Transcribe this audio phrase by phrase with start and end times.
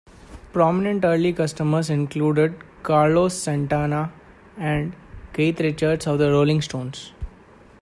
[0.51, 4.11] Prominent early customers included Carlos Santana,
[4.57, 4.95] and
[5.31, 7.11] Keith Richards of The Rolling Stones.